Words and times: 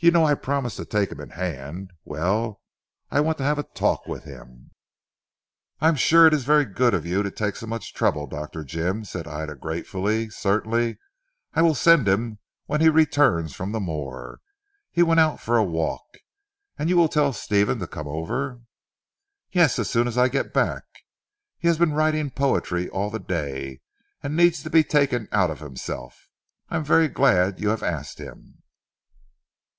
You 0.00 0.12
know 0.12 0.24
I 0.24 0.34
promised 0.36 0.76
to 0.76 0.84
take 0.84 1.10
him 1.10 1.18
in 1.18 1.30
hand. 1.30 1.90
Well, 2.04 2.62
I 3.10 3.18
want 3.18 3.36
to 3.38 3.42
have 3.42 3.58
a 3.58 3.64
talk 3.64 4.06
with 4.06 4.22
him." 4.22 4.70
"I 5.80 5.88
am 5.88 5.96
sure 5.96 6.24
it 6.24 6.32
is 6.32 6.44
very 6.44 6.64
good 6.64 6.94
of 6.94 7.04
you 7.04 7.24
to 7.24 7.32
take 7.32 7.56
so 7.56 7.66
much 7.66 7.92
trouble 7.94 8.28
Dr. 8.28 8.62
Jim," 8.62 9.04
said 9.04 9.26
Ida 9.26 9.56
gratefully. 9.56 10.30
"Certainly; 10.30 10.98
I 11.52 11.62
will 11.62 11.74
send 11.74 12.06
him 12.06 12.38
when 12.66 12.80
he 12.80 12.88
returns 12.88 13.56
from 13.56 13.72
the 13.72 13.80
moor. 13.80 14.38
He 14.92 15.02
went 15.02 15.18
out 15.18 15.40
for 15.40 15.56
a 15.56 15.64
walk. 15.64 16.18
And 16.78 16.88
you 16.88 16.96
will 16.96 17.08
tell 17.08 17.32
Stephen 17.32 17.80
to 17.80 17.88
come 17.88 18.06
over?" 18.06 18.60
"Yes, 19.50 19.80
as 19.80 19.90
soon 19.90 20.06
as 20.06 20.16
I 20.16 20.28
get 20.28 20.54
back. 20.54 20.84
He 21.58 21.66
has 21.66 21.76
been 21.76 21.92
writing 21.92 22.30
poetry 22.30 22.88
all 22.88 23.10
the 23.10 23.18
day, 23.18 23.80
and 24.22 24.36
needs 24.36 24.62
to 24.62 24.70
be 24.70 24.84
taken 24.84 25.26
out 25.32 25.50
of 25.50 25.58
himself. 25.58 26.28
I 26.70 26.76
am 26.76 26.84
very 26.84 27.08
glad 27.08 27.58
you 27.60 27.70
have 27.70 27.82
asked 27.82 28.18
him." 28.20 28.62